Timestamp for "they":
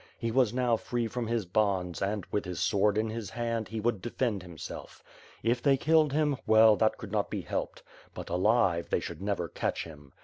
5.61-5.77, 8.89-8.99